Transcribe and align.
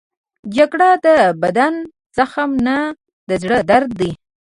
جګړه 0.55 0.89
د 1.05 1.07
بدن 1.41 1.73
زخم 2.17 2.51
نه، 2.65 2.77
د 3.29 3.29
زړه 3.41 3.59
درد 3.71 3.91
دی 3.99 4.11